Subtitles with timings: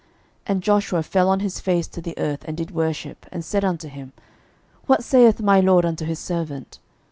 [0.47, 3.87] And Joshua fell on his face to the earth, and did worship, and said unto
[3.87, 4.13] him,
[4.87, 6.79] What saith my Lord unto his servant?